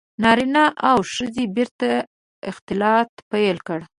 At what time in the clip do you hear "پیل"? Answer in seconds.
3.31-3.57